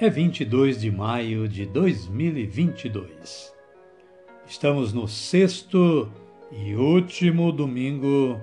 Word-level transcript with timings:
é 0.00 0.10
22 0.10 0.80
de 0.80 0.90
maio 0.90 1.48
de 1.48 1.64
2022. 1.66 3.54
Estamos 4.44 4.92
no 4.92 5.06
sexto 5.06 6.10
e 6.50 6.74
último 6.74 7.52
domingo 7.52 8.40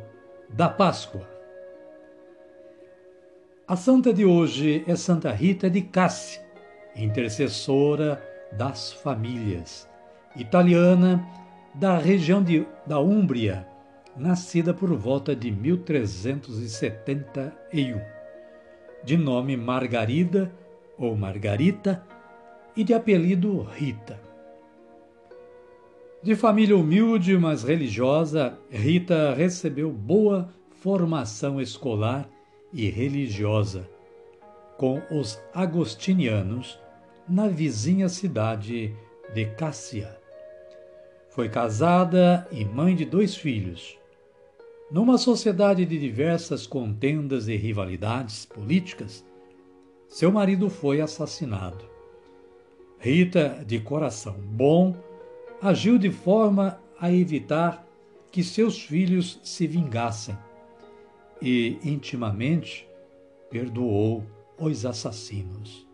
da 0.50 0.70
Páscoa. 0.70 1.30
A 3.68 3.76
santa 3.76 4.14
de 4.14 4.24
hoje 4.24 4.82
é 4.88 4.96
Santa 4.96 5.34
Rita 5.34 5.70
de 5.70 5.82
Cássia, 5.82 6.42
intercessora 6.96 8.26
das 8.54 8.94
famílias, 8.94 9.90
italiana 10.38 11.22
da 11.76 11.98
região 11.98 12.42
de, 12.42 12.66
da 12.88 13.02
Úmbria, 13.02 13.68
nascida 14.16 14.74
por 14.74 14.96
volta 14.96 15.36
de 15.36 15.52
1371, 15.52 18.00
de 19.04 19.18
nome 19.18 19.58
Margarida 19.58 20.50
ou 20.98 21.16
Margarita 21.16 22.04
e 22.76 22.84
de 22.84 22.94
apelido 22.94 23.62
Rita. 23.62 24.20
De 26.24 26.36
família 26.36 26.78
humilde, 26.78 27.38
mas 27.38 27.64
religiosa, 27.64 28.58
Rita 28.70 29.34
recebeu 29.34 29.92
boa 29.92 30.50
formação 30.70 31.60
escolar 31.60 32.30
e 32.72 32.90
religiosa 32.90 33.90
com 34.78 35.02
os 35.12 35.40
agostinianos 35.54 36.80
na 37.28 37.48
vizinha 37.48 38.10
cidade 38.10 38.94
de 39.34 39.46
Cássia. 39.46 40.18
Foi 41.30 41.48
casada 41.50 42.48
e 42.52 42.66
mãe 42.66 42.96
de 42.96 43.06
dois 43.06 43.36
filhos. 43.36 43.98
Numa 44.92 45.18
sociedade 45.18 45.86
de 45.86 45.98
diversas 45.98 46.68
contendas 46.68 47.48
e 47.48 47.56
rivalidades 47.56 48.46
políticas, 48.46 49.24
seu 50.12 50.30
marido 50.30 50.70
foi 50.70 51.00
assassinado. 51.00 51.86
Rita, 53.00 53.64
de 53.66 53.80
coração 53.80 54.36
bom, 54.38 54.94
agiu 55.62 55.98
de 55.98 56.12
forma 56.12 56.82
a 57.00 57.10
evitar 57.10 57.88
que 58.30 58.44
seus 58.44 58.82
filhos 58.82 59.40
se 59.42 59.66
vingassem 59.66 60.38
e, 61.42 61.80
intimamente, 61.82 62.86
perdoou 63.50 64.26
os 64.60 64.86
assassinos. 64.86 65.88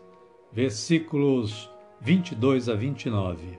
versículos 0.53 1.71
22 2.03 2.69
a 2.69 2.75
29, 2.75 3.59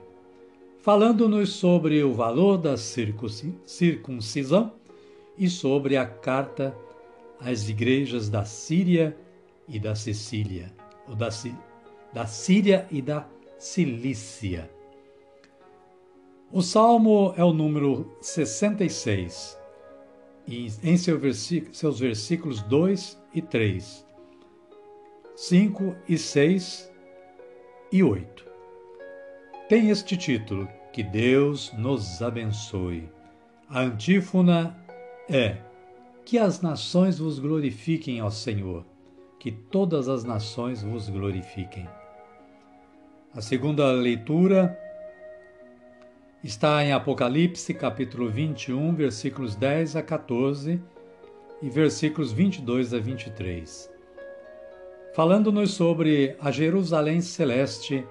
falando-nos 0.78 1.50
sobre 1.50 2.00
o 2.04 2.14
valor 2.14 2.58
da 2.58 2.76
circuncisão 2.76 4.72
e 5.36 5.50
sobre 5.50 5.96
a 5.96 6.06
carta 6.06 6.72
às 7.40 7.68
igrejas 7.68 8.28
da 8.28 8.44
Síria 8.44 9.16
e 9.66 9.80
da 9.80 9.96
Sicília, 9.96 10.72
ou 11.08 11.16
da, 11.16 11.28
da 12.12 12.26
Síria 12.26 12.86
e 12.90 13.02
da 13.02 13.26
Cilícia. 13.58 14.70
O 16.52 16.62
salmo 16.62 17.34
é 17.36 17.42
o 17.42 17.52
número 17.52 18.16
66, 18.20 19.58
e 20.46 20.68
em 20.80 20.96
seu 20.96 21.20
seus 21.72 21.98
versículos 21.98 22.62
2 22.62 23.20
e 23.34 23.42
3, 23.42 24.06
5 25.34 25.96
e 26.08 26.16
6 26.16 26.92
e 27.90 28.00
8. 28.00 28.46
Tem 29.68 29.90
este 29.90 30.16
título: 30.16 30.68
Que 30.92 31.02
Deus 31.02 31.72
nos 31.76 32.22
abençoe. 32.22 33.10
A 33.68 33.80
antífona 33.80 34.78
é: 35.28 35.56
Que 36.24 36.38
as 36.38 36.60
nações 36.60 37.18
vos 37.18 37.40
glorifiquem, 37.40 38.20
ao 38.20 38.30
Senhor, 38.30 38.86
que 39.40 39.50
todas 39.50 40.08
as 40.08 40.22
nações 40.22 40.80
vos 40.80 41.08
glorifiquem. 41.08 41.88
A 43.38 43.40
segunda 43.40 43.92
leitura 43.92 44.76
está 46.42 46.84
em 46.84 46.90
Apocalipse, 46.90 47.72
capítulo 47.72 48.28
21, 48.28 48.92
versículos 48.96 49.54
10 49.54 49.94
a 49.94 50.02
14 50.02 50.82
e 51.62 51.70
versículos 51.70 52.32
22 52.32 52.92
a 52.92 52.98
23, 52.98 53.88
falando-nos 55.14 55.70
sobre 55.70 56.34
a 56.40 56.50
Jerusalém 56.50 57.20
celeste 57.20 58.04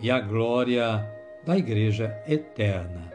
e 0.00 0.10
a 0.10 0.18
glória 0.18 1.08
da 1.46 1.56
Igreja 1.56 2.20
eterna. 2.26 3.12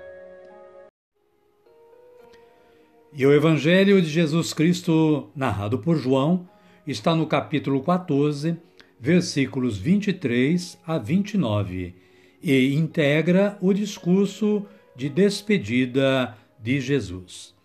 E 3.12 3.26
o 3.26 3.34
Evangelho 3.34 4.02
de 4.02 4.08
Jesus 4.08 4.54
Cristo, 4.54 5.30
narrado 5.36 5.80
por 5.80 5.98
João, 5.98 6.48
está 6.88 7.14
no 7.14 7.28
capítulo 7.28 7.84
14, 7.84 8.58
versículos 9.00 9.78
23 9.78 10.80
a 10.86 10.98
29, 10.98 11.96
e 12.42 12.76
integra 12.76 13.58
o 13.62 13.74
discurso 13.74 14.66
de 14.96 15.10
despedida 15.10 16.38
de 16.60 16.80
Jesus. 16.80 17.56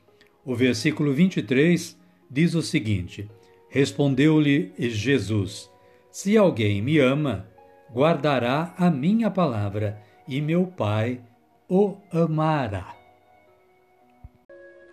O 0.44 0.54
versículo 0.54 1.12
23 1.12 1.96
diz 2.30 2.54
o 2.54 2.62
seguinte: 2.62 3.28
Respondeu-lhe 3.68 4.72
Jesus: 4.78 5.70
Se 6.10 6.36
alguém 6.36 6.82
me 6.82 6.98
ama, 6.98 7.46
guardará 7.92 8.74
a 8.76 8.90
minha 8.90 9.30
palavra, 9.30 10.00
e 10.26 10.40
meu 10.40 10.66
Pai 10.66 11.20
o 11.68 11.96
amará. 12.10 12.96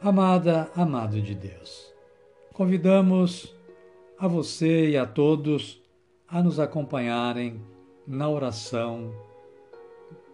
Amada, 0.02 0.72
amado 0.76 1.22
de 1.22 1.36
Deus, 1.36 1.94
convidamos 2.54 3.54
a 4.18 4.28
você 4.28 4.92
e 4.92 4.98
a 4.98 5.06
todos 5.06 5.82
a 6.32 6.44
nos 6.44 6.60
acompanharem 6.60 7.60
na 8.06 8.30
oração 8.30 9.12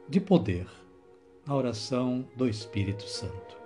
de 0.09 0.19
poder, 0.19 0.67
na 1.47 1.55
oração 1.55 2.27
do 2.35 2.49
Espírito 2.49 3.07
Santo. 3.07 3.57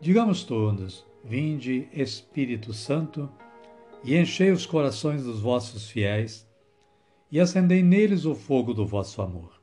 Digamos 0.00 0.42
todos: 0.42 1.06
Vinde, 1.24 1.88
Espírito 1.92 2.72
Santo, 2.72 3.30
e 4.02 4.16
enchei 4.16 4.50
os 4.50 4.66
corações 4.66 5.22
dos 5.22 5.40
vossos 5.40 5.88
fiéis, 5.88 6.48
e 7.30 7.38
acendei 7.38 7.82
neles 7.82 8.24
o 8.24 8.34
fogo 8.34 8.74
do 8.74 8.84
vosso 8.84 9.22
amor. 9.22 9.60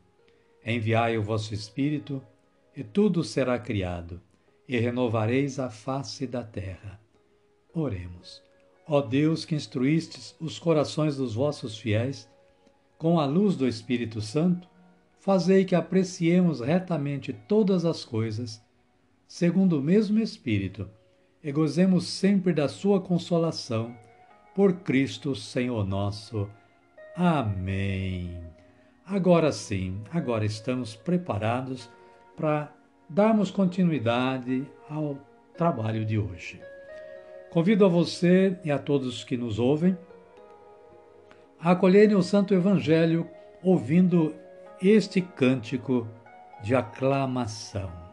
Enviai 0.66 1.18
o 1.18 1.24
vosso 1.24 1.54
Espírito, 1.54 2.22
e 2.76 2.84
tudo 2.84 3.24
será 3.24 3.60
criado, 3.60 4.22
e 4.68 4.78
renovareis 4.78 5.60
a 5.60 5.70
face 5.70 6.26
da 6.26 6.44
terra. 6.44 7.00
Oremos. 7.74 8.42
Ó 8.88 9.02
Deus 9.02 9.46
que 9.46 9.56
instruístes 9.56 10.36
os 10.40 10.60
corações 10.60 11.18
dos 11.18 11.34
vossos 11.34 11.78
fiéis, 11.78 12.30
com 12.98 13.20
a 13.20 13.26
luz 13.26 13.56
do 13.56 13.68
Espírito 13.68 14.22
Santo, 14.22 14.68
fazei 15.20 15.66
que 15.66 15.74
apreciemos 15.74 16.62
retamente 16.62 17.34
todas 17.34 17.84
as 17.84 18.06
coisas, 18.06 18.64
segundo 19.28 19.80
o 19.80 19.82
mesmo 19.82 20.20
Espírito, 20.20 20.88
e 21.44 21.52
gozemos 21.52 22.06
sempre 22.08 22.54
da 22.54 22.68
sua 22.68 23.02
consolação, 23.02 23.96
por 24.54 24.74
Cristo 24.74 25.36
Senhor 25.36 25.86
nosso. 25.86 26.48
Amém. 27.18 28.40
Agora 29.04 29.52
sim, 29.52 30.00
agora 30.12 30.46
estamos 30.46 30.96
preparados 30.96 31.90
para 32.38 32.72
darmos 33.10 33.50
continuidade 33.50 34.66
ao 34.90 35.18
trabalho 35.58 36.06
de 36.06 36.18
hoje. 36.18 36.62
Convido 37.50 37.86
a 37.86 37.88
você 37.88 38.58
e 38.64 38.72
a 38.72 38.78
todos 38.78 39.24
que 39.24 39.38
nos 39.38 39.60
ouvem 39.60 39.98
a 41.60 41.72
acolherem 41.72 42.16
o 42.16 42.22
Santo 42.22 42.54
Evangelho 42.54 43.28
ouvindo 43.64 44.36
este 44.82 45.20
cântico 45.22 46.08
de 46.62 46.76
aclamação. 46.76 48.05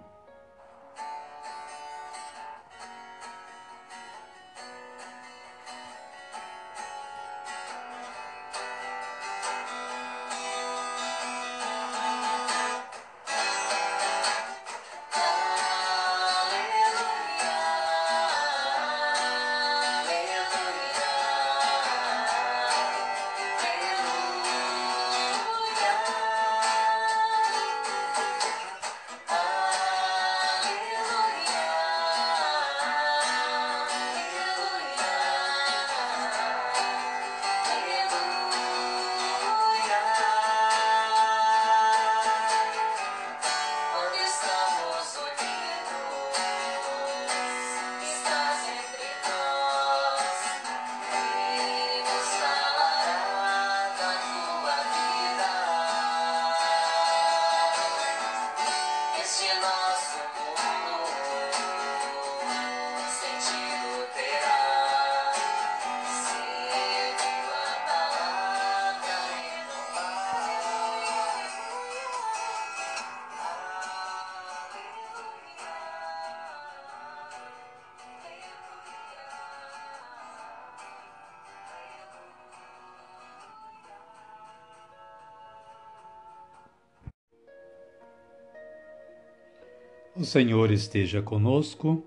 O 90.14 90.26
Senhor 90.26 90.70
esteja 90.70 91.22
conosco, 91.22 92.04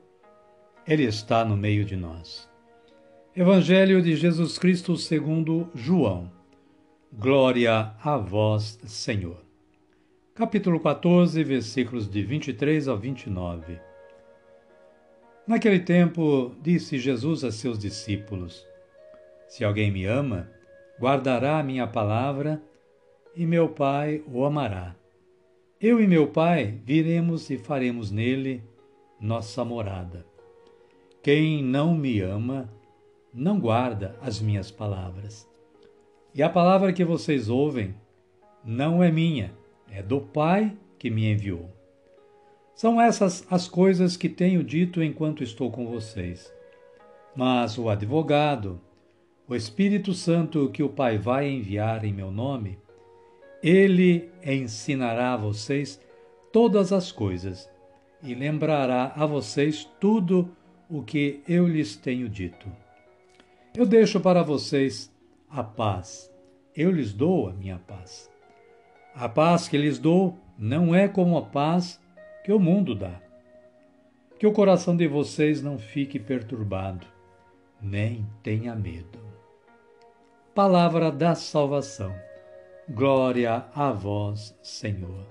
Ele 0.87 1.05
está 1.05 1.43
no 1.43 1.57
meio 1.57 1.83
de 1.83 1.95
nós. 1.95 2.47
Evangelho 3.35 3.99
de 3.99 4.15
Jesus 4.15 4.59
Cristo 4.59 4.95
segundo 4.95 5.67
João. 5.73 6.31
Glória 7.11 7.95
a 8.03 8.15
vós, 8.15 8.79
Senhor. 8.85 9.43
Capítulo 10.35 10.79
14, 10.79 11.43
versículos 11.43 12.07
de 12.07 12.21
23 12.21 12.87
a 12.87 12.93
29. 12.93 13.79
Naquele 15.47 15.79
tempo, 15.79 16.55
disse 16.61 16.99
Jesus 16.99 17.43
a 17.43 17.51
seus 17.51 17.79
discípulos: 17.79 18.63
Se 19.47 19.63
alguém 19.63 19.89
me 19.89 20.05
ama, 20.05 20.47
guardará 20.99 21.57
a 21.57 21.63
minha 21.63 21.87
palavra, 21.87 22.61
e 23.35 23.47
meu 23.47 23.67
Pai 23.67 24.23
o 24.27 24.45
amará 24.45 24.95
eu 25.85 26.01
e 26.01 26.07
meu 26.07 26.25
Pai 26.25 26.79
viremos 26.83 27.47
e 27.51 27.59
faremos 27.59 28.09
nele 28.09 28.63
nossa 29.19 29.63
morada. 29.63 30.25
Quem 31.21 31.63
não 31.63 31.93
me 31.93 32.19
ama, 32.21 32.67
não 33.31 33.59
guarda 33.59 34.17
as 34.19 34.41
minhas 34.41 34.71
palavras. 34.71 35.47
E 36.33 36.41
a 36.41 36.49
palavra 36.49 36.91
que 36.91 37.05
vocês 37.05 37.49
ouvem 37.49 37.93
não 38.63 39.03
é 39.03 39.11
minha, 39.11 39.53
é 39.91 40.01
do 40.01 40.19
Pai 40.19 40.75
que 40.97 41.11
me 41.11 41.31
enviou. 41.31 41.69
São 42.73 42.99
essas 42.99 43.45
as 43.47 43.67
coisas 43.67 44.17
que 44.17 44.27
tenho 44.27 44.63
dito 44.63 45.03
enquanto 45.03 45.43
estou 45.43 45.69
com 45.69 45.85
vocês. 45.85 46.51
Mas 47.35 47.77
o 47.77 47.89
advogado, 47.89 48.81
o 49.47 49.53
Espírito 49.53 50.15
Santo 50.15 50.67
que 50.71 50.81
o 50.81 50.89
Pai 50.89 51.19
vai 51.19 51.47
enviar 51.47 52.03
em 52.03 52.11
meu 52.11 52.31
nome, 52.31 52.79
ele 53.65 54.29
ensinará 54.45 55.33
a 55.33 55.37
vocês 55.37 55.99
todas 56.53 56.93
as 56.93 57.11
coisas 57.11 57.67
e 58.21 58.35
lembrará 58.35 59.11
a 59.15 59.25
vocês 59.25 59.89
tudo 59.99 60.55
o 60.87 61.01
que 61.01 61.41
eu 61.47 61.67
lhes 61.67 61.95
tenho 61.95 62.29
dito. 62.29 62.71
Eu 63.75 63.87
deixo 63.87 64.19
para 64.19 64.43
vocês 64.43 65.11
a 65.49 65.63
paz. 65.63 66.31
Eu 66.75 66.91
lhes 66.91 67.11
dou 67.11 67.49
a 67.49 67.53
minha 67.53 67.79
paz. 67.79 68.29
A 69.15 69.27
paz 69.27 69.67
que 69.67 69.79
lhes 69.79 69.97
dou 69.97 70.37
não 70.59 70.93
é 70.93 71.07
como 71.07 71.35
a 71.35 71.41
paz 71.41 71.99
que 72.43 72.53
o 72.53 72.59
mundo 72.59 72.93
dá. 72.93 73.19
Que 74.37 74.45
o 74.45 74.53
coração 74.53 74.95
de 74.95 75.07
vocês 75.07 75.63
não 75.63 75.79
fique 75.79 76.19
perturbado, 76.19 77.07
nem 77.81 78.27
tenha 78.43 78.75
medo. 78.75 79.17
Palavra 80.53 81.11
da 81.11 81.33
salvação. 81.33 82.13
Glória 82.87 83.65
a 83.73 83.91
vós, 83.91 84.55
Senhor. 84.61 85.25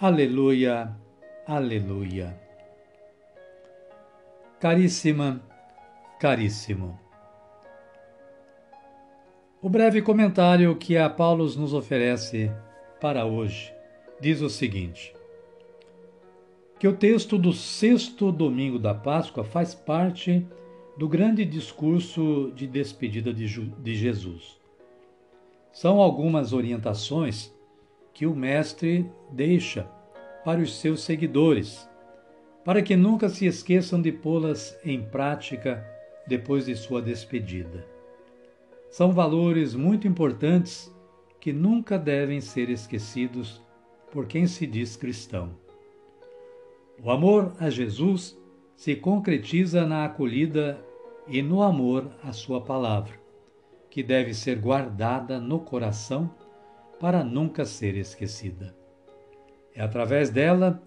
Aleluia, 0.00 0.96
aleluia. 1.46 2.36
Caríssima, 4.58 5.40
caríssimo. 6.18 6.98
O 9.62 9.68
breve 9.68 10.02
comentário 10.02 10.74
que 10.74 10.98
a 10.98 11.08
Paulo 11.08 11.44
nos 11.44 11.72
oferece 11.72 12.50
para 13.00 13.24
hoje 13.24 13.72
diz 14.20 14.42
o 14.42 14.50
seguinte: 14.50 15.14
que 16.76 16.88
o 16.88 16.96
texto 16.96 17.38
do 17.38 17.52
sexto 17.52 18.32
domingo 18.32 18.80
da 18.80 18.94
Páscoa 18.94 19.44
faz 19.44 19.76
parte 19.76 20.44
do 20.98 21.08
grande 21.08 21.44
discurso 21.44 22.52
de 22.56 22.66
despedida 22.66 23.32
de, 23.32 23.46
de 23.46 23.94
Jesus. 23.94 24.59
São 25.72 26.00
algumas 26.00 26.52
orientações 26.52 27.54
que 28.12 28.26
o 28.26 28.34
Mestre 28.34 29.08
deixa 29.30 29.88
para 30.44 30.60
os 30.60 30.78
seus 30.80 31.02
seguidores, 31.02 31.88
para 32.64 32.82
que 32.82 32.96
nunca 32.96 33.28
se 33.28 33.46
esqueçam 33.46 34.00
de 34.00 34.12
pô-las 34.12 34.78
em 34.84 35.02
prática 35.02 35.86
depois 36.26 36.66
de 36.66 36.76
sua 36.76 37.00
despedida. 37.00 37.86
são 38.90 39.12
valores 39.12 39.74
muito 39.74 40.08
importantes 40.08 40.92
que 41.38 41.52
nunca 41.52 41.96
devem 41.98 42.40
ser 42.40 42.68
esquecidos 42.68 43.62
por 44.10 44.26
quem 44.26 44.46
se 44.46 44.66
diz 44.66 44.96
cristão. 44.96 45.50
O 47.02 47.10
amor 47.10 47.54
a 47.58 47.70
Jesus 47.70 48.36
se 48.74 48.96
concretiza 48.96 49.86
na 49.86 50.04
acolhida 50.04 50.84
e 51.28 51.40
no 51.40 51.62
amor 51.62 52.10
à 52.22 52.32
Sua 52.32 52.60
palavra, 52.60 53.19
que 53.90 54.02
deve 54.02 54.32
ser 54.32 54.58
guardada 54.58 55.40
no 55.40 55.60
coração 55.60 56.30
para 57.00 57.24
nunca 57.24 57.64
ser 57.64 57.96
esquecida. 57.96 58.74
É 59.74 59.82
através 59.82 60.30
dela 60.30 60.82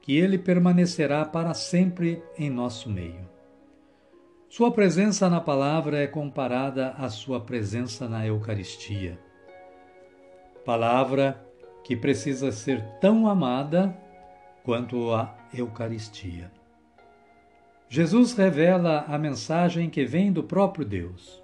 que 0.00 0.16
ele 0.16 0.36
permanecerá 0.36 1.24
para 1.24 1.54
sempre 1.54 2.22
em 2.36 2.50
nosso 2.50 2.90
meio. 2.90 3.30
Sua 4.48 4.70
presença 4.70 5.30
na 5.30 5.40
palavra 5.40 5.98
é 5.98 6.06
comparada 6.06 6.90
à 6.98 7.08
sua 7.08 7.40
presença 7.40 8.06
na 8.06 8.26
Eucaristia. 8.26 9.18
Palavra 10.64 11.42
que 11.82 11.96
precisa 11.96 12.52
ser 12.52 12.82
tão 13.00 13.26
amada 13.26 13.96
quanto 14.62 15.10
a 15.12 15.34
Eucaristia. 15.54 16.50
Jesus 17.88 18.34
revela 18.34 19.04
a 19.08 19.18
mensagem 19.18 19.88
que 19.88 20.04
vem 20.04 20.32
do 20.32 20.42
próprio 20.42 20.84
Deus. 20.84 21.41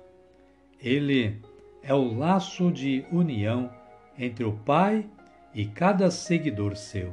Ele 0.81 1.41
é 1.83 1.93
o 1.93 2.17
laço 2.17 2.71
de 2.71 3.05
união 3.11 3.71
entre 4.19 4.45
o 4.45 4.53
Pai 4.53 5.09
e 5.55 5.67
cada 5.67 6.11
seguidor 6.11 6.77
seu. 6.77 7.13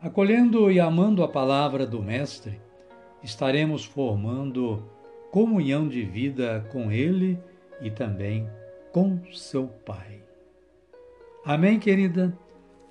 Acolhendo 0.00 0.70
e 0.70 0.80
amando 0.80 1.22
a 1.22 1.28
palavra 1.28 1.86
do 1.86 2.02
Mestre, 2.02 2.60
estaremos 3.22 3.84
formando 3.84 4.82
comunhão 5.30 5.88
de 5.88 6.02
vida 6.02 6.66
com 6.72 6.90
Ele 6.90 7.38
e 7.80 7.90
também 7.90 8.48
com 8.92 9.20
seu 9.32 9.68
Pai. 9.68 10.22
Amém, 11.44 11.78
querida? 11.78 12.36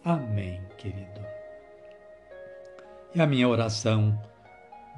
Amém, 0.03 0.61
querido. 0.77 1.19
E 3.13 3.21
a 3.21 3.27
minha 3.27 3.47
oração 3.47 4.19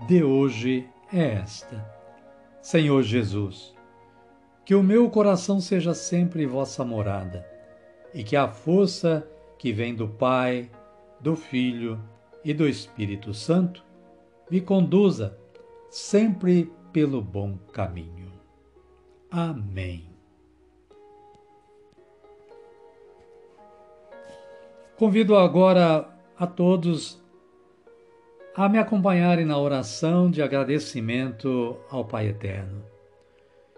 de 0.07 0.23
hoje 0.23 0.87
é 1.11 1.33
esta: 1.35 1.83
Senhor 2.61 3.03
Jesus, 3.03 3.73
que 4.71 4.75
o 4.75 4.81
meu 4.81 5.09
coração 5.09 5.59
seja 5.59 5.93
sempre 5.93 6.45
vossa 6.45 6.85
morada 6.85 7.45
e 8.13 8.23
que 8.23 8.37
a 8.37 8.47
força 8.47 9.29
que 9.59 9.73
vem 9.73 9.93
do 9.93 10.07
Pai, 10.07 10.71
do 11.19 11.35
Filho 11.35 11.99
e 12.41 12.53
do 12.53 12.65
Espírito 12.65 13.33
Santo 13.33 13.83
me 14.49 14.61
conduza 14.61 15.37
sempre 15.89 16.71
pelo 16.93 17.21
bom 17.21 17.57
caminho. 17.73 18.31
Amém. 19.29 20.05
Convido 24.95 25.35
agora 25.35 26.07
a 26.39 26.47
todos 26.47 27.21
a 28.55 28.69
me 28.69 28.77
acompanharem 28.77 29.45
na 29.45 29.57
oração 29.57 30.31
de 30.31 30.41
agradecimento 30.41 31.75
ao 31.89 32.05
Pai 32.05 32.29
Eterno. 32.29 32.90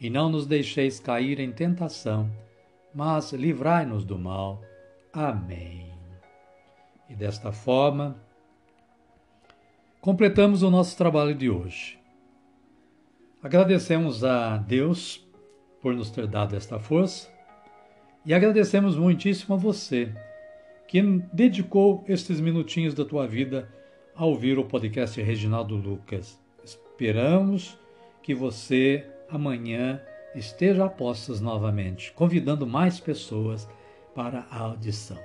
E 0.00 0.08
não 0.08 0.30
nos 0.30 0.46
deixeis 0.46 0.98
cair 0.98 1.38
em 1.38 1.52
tentação, 1.52 2.30
mas 2.94 3.32
livrai-nos 3.32 4.04
do 4.04 4.18
mal. 4.18 4.62
Amém. 5.12 5.92
E 7.08 7.14
desta 7.14 7.52
forma, 7.52 8.16
completamos 10.00 10.62
o 10.62 10.70
nosso 10.70 10.96
trabalho 10.96 11.34
de 11.34 11.50
hoje. 11.50 11.98
Agradecemos 13.42 14.24
a 14.24 14.56
Deus 14.56 15.26
por 15.82 15.94
nos 15.94 16.10
ter 16.10 16.26
dado 16.26 16.56
esta 16.56 16.78
força 16.78 17.28
e 18.24 18.34
agradecemos 18.34 18.96
muitíssimo 18.96 19.54
a 19.54 19.58
você 19.58 20.12
que 20.86 21.00
dedicou 21.32 22.04
estes 22.06 22.40
minutinhos 22.40 22.94
da 22.94 23.04
tua 23.04 23.26
vida 23.26 23.68
a 24.14 24.24
ouvir 24.24 24.58
o 24.58 24.64
podcast 24.64 25.20
Reginaldo 25.22 25.76
Lucas. 25.76 26.38
Esperamos 26.62 27.78
que 28.22 28.34
você 28.34 29.06
amanhã 29.30 30.00
esteja 30.34 30.84
a 30.84 30.88
postos 30.88 31.40
novamente, 31.40 32.12
convidando 32.12 32.66
mais 32.66 33.00
pessoas 33.00 33.68
para 34.14 34.46
a 34.50 34.58
audição. 34.58 35.18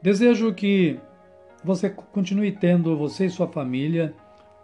Desejo 0.00 0.52
que 0.52 0.98
você 1.64 1.88
continue 1.88 2.52
tendo, 2.52 2.96
você 2.96 3.26
e 3.26 3.30
sua 3.30 3.46
família, 3.46 4.14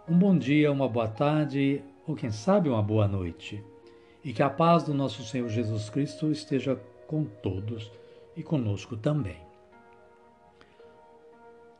um 0.07 0.17
bom 0.17 0.37
dia, 0.37 0.71
uma 0.71 0.87
boa 0.87 1.07
tarde 1.07 1.81
ou, 2.05 2.15
quem 2.15 2.31
sabe, 2.31 2.67
uma 2.67 2.81
boa 2.81 3.07
noite. 3.07 3.63
E 4.23 4.33
que 4.33 4.43
a 4.43 4.49
paz 4.49 4.83
do 4.83 4.93
nosso 4.93 5.23
Senhor 5.23 5.47
Jesus 5.47 5.89
Cristo 5.89 6.31
esteja 6.31 6.75
com 7.07 7.23
todos 7.23 7.91
e 8.35 8.43
conosco 8.43 8.97
também. 8.97 9.37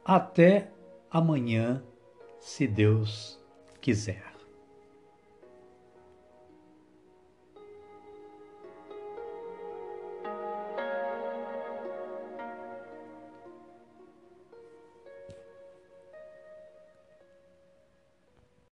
Até 0.05 0.71
amanhã, 1.11 1.83
se 2.39 2.65
Deus 2.65 3.39
quiser. 3.81 4.28